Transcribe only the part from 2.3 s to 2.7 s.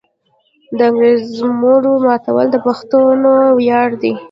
د